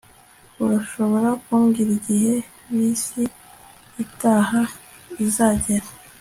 [0.63, 2.33] Urashobora kumbwira igihe
[2.75, 3.23] bisi
[4.03, 4.61] itaha
[5.25, 5.87] izagera